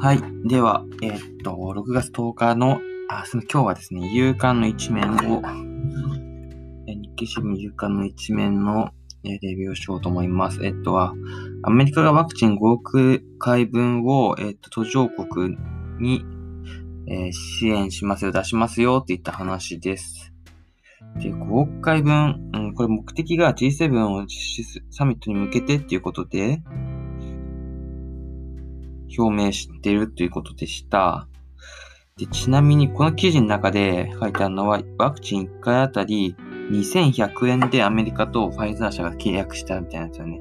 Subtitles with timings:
[0.00, 0.22] はい。
[0.44, 5.42] では、えーっと、6月10日の、あ、すみ今日はですね、夕刊の一面を、
[6.86, 8.90] え日経新聞夕刊の一面の、
[9.24, 10.64] えレビューをしようと思います。
[10.64, 11.14] えっとは、
[11.64, 15.56] アメリカがワクチン5億回分を、えっと、途上国
[15.98, 16.24] に、
[17.08, 20.32] えー支援しますよ、出しますよっていった話です。
[21.16, 26.62] で、5億回分、うん、これ目的が G7 を実施すサミットに向けてっていうことで、
[29.16, 31.28] 表明しているということでした。
[32.16, 36.34] でちなみに、この記事の中で書いてあるのは、ワクチン1回あたり
[36.70, 40.40] 2100円でアメリカとファイザー社が契約したみたいなんですよね。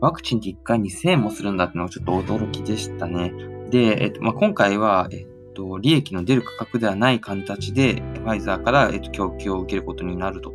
[0.00, 3.32] ワクチンって1回2000円もするんだってのがちょっと驚きでしたね。
[3.70, 10.54] で、えっと、まあ、今回は、えっと、利益の出る価格ではない形で、ファイザーから、えっと、供給を受けることになると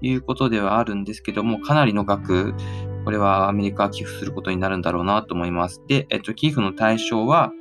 [0.00, 2.54] いうことではあるんですけども、かなりの額、
[3.04, 5.82] これはアメリカが寄付することになるんだろうなと思います。
[5.88, 7.52] で、えっと、寄付の対象は、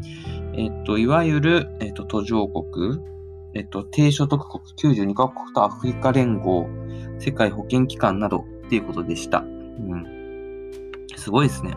[0.53, 2.99] えっと、いわゆる、えっと、途上国、
[3.53, 4.63] えっと、低所得国
[4.95, 6.67] 92カ国とアフリカ連合、
[7.19, 9.39] 世界保健機関などっていうことでした。
[9.39, 10.05] うん。
[11.15, 11.75] すごいですね。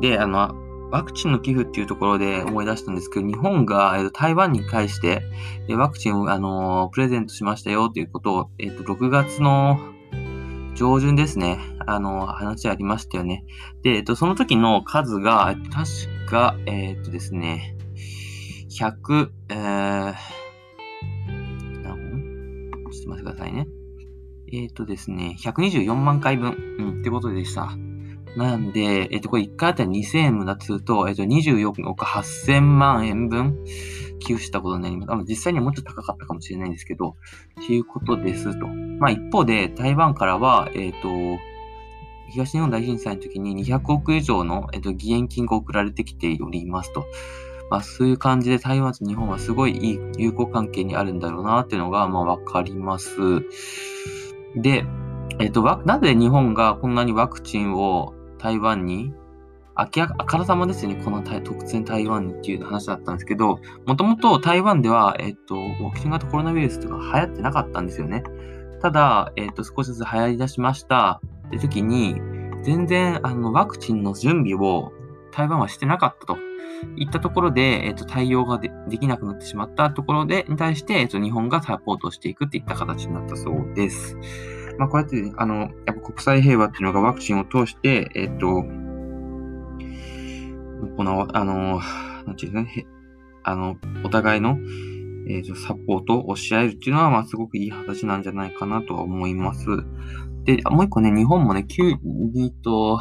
[0.00, 0.54] で、あの、
[0.90, 5.22] ワクチンの寄付っていうところで思い出したんですけど、日本が、えっと、台湾に対して、
[5.68, 9.78] えワクチンを、あの、プレゼントしましたよということを、えっと、6月の
[10.74, 11.58] 上旬ですね。
[11.86, 13.44] あの、話ありましたよね。
[13.82, 17.76] で、えっと、その時の数が、確か、えっとですね、
[18.70, 20.14] 100、えー、
[21.82, 21.96] 何
[22.82, 22.92] 本？
[22.92, 23.66] ちょっと待ってくださいね。
[24.52, 27.76] えっとですね、124万回分、うん、ってことでした。
[28.36, 33.64] なんで、えっと、これ1回あたり2000円分だとすると、えっと、24億8000万円分
[34.18, 35.24] 寄付したことになります。
[35.28, 37.16] 実際にはもっと高かったかもしれないんですけど、
[37.60, 38.66] っていうことですと。
[38.66, 41.08] まあ一方で、台湾からは、えっ、と、
[42.30, 47.04] 東日本大震災の時に200億以上の、えっと義援金が送られてきておりますと。
[47.70, 53.10] まあそういう感じで台湾と日本はすごいいい友好関係にあるんだろうなっていうのが、まあわかります。
[54.56, 54.84] で、
[55.38, 59.14] えっ、と、なぜ日本がこんなにワクチンを台湾に
[59.74, 65.56] あきああからさまですよね、この台突然台湾にっていう話だったんですけど、もともと台湾では、えっと、
[65.96, 68.22] 新型コロナウイルスとか流行ってなかったんですよね。
[68.82, 72.20] ただ、えっと、少しずつ流行り出しましたって時に、
[72.62, 74.92] 全然、あの、ワクチンの準備を
[75.32, 76.36] 台湾はしてなかったと
[76.96, 84.16] いったところで、えっと、対応がでできなくなってしまったところで、に対して、えっと、日本がサポートしていくっていった形になったそうです。
[84.78, 88.64] まあ、こうやって、あの、やっぱ国際平和っていうのがワクチンを通して、えっと、
[90.96, 91.80] この、あの、
[92.26, 92.86] なんていうね、
[93.42, 94.58] あの、お互いの、
[95.28, 99.64] えーと、サポートをし合えるっていうのは、まあ、すごくいい形なんじゃないかなとは思います。
[100.44, 103.00] で、もう一個ね、日本もね、急にと、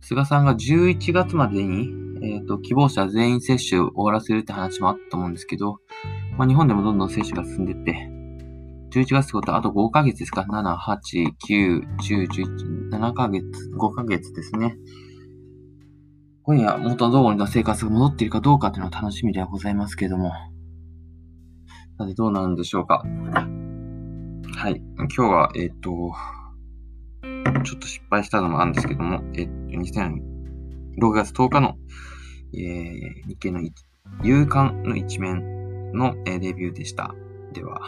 [0.00, 1.92] 菅さんが11月までに、
[2.22, 5.80] えっ、と、希望者全員接種を終わらせるって話もあったと思うんですけど、
[6.38, 8.15] まあ、日本でもどんどん接種が進んでって、
[8.96, 13.44] 11月ってことはあと5ヶ月ですか ?7、8、9、10、11、7ヶ月、
[13.78, 14.74] 5ヶ月ですね。
[16.42, 20.32] 今夜元通りの生活が戻っているかどうかというのは楽しみではございますけれども。
[21.98, 23.04] さてどうなるんでしょうか？
[24.56, 24.76] はい。
[24.76, 25.90] 今日は、えっ、と、
[27.64, 31.76] ちょっと失敗したのもあるんですけども、えっ、と、2006月10日の、
[32.54, 33.60] えー、日経の
[34.22, 37.14] 夕刊の一面の、えーレビューでした。
[37.52, 37.78] では。